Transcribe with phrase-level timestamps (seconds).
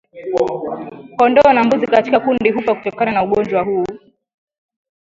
[1.17, 3.85] kondoo na mbuzi katika kundi hufa kutokana na ugonjwa huu